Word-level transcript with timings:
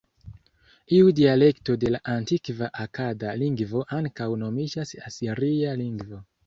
Iu 0.99 1.11
dialekto 1.19 1.75
de 1.85 1.91
la 1.97 2.01
antikva 2.15 2.71
akada 2.87 3.37
lingvo 3.45 3.87
ankaŭ 4.01 4.33
nomiĝas 4.47 5.01
Asiria 5.13 5.81
lingvo. 5.87 6.27